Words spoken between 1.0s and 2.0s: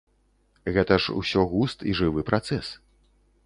ж усё густ і